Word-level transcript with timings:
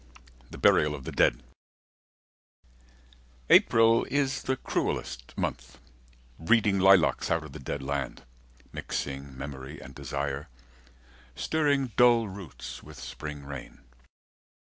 THE 0.49 0.57
BURIAL 0.57 0.95
OF 0.95 1.03
THE 1.03 1.11
DEAD 1.11 1.43
April 3.51 4.03
is 4.05 4.41
the 4.41 4.57
cruellest 4.57 5.37
month, 5.37 5.77
breeding 6.39 6.79
Lilacs 6.79 7.29
out 7.29 7.43
of 7.43 7.51
the 7.53 7.59
dead 7.59 7.83
land, 7.83 8.23
mixing 8.73 9.37
Memory 9.37 9.79
and 9.79 9.93
desire, 9.93 10.49
stirring 11.35 11.91
Dull 11.97 12.27
roots 12.27 12.81
with 12.81 12.99
spring 12.99 13.45
rain. 13.45 13.81